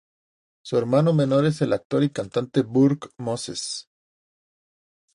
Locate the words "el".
1.61-1.73